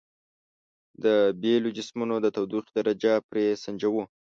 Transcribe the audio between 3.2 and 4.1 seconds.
پرې سنجوو.